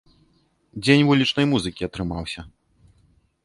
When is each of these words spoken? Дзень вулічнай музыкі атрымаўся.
Дзень 0.85 1.05
вулічнай 1.11 1.45
музыкі 1.53 1.87
атрымаўся. 1.91 2.41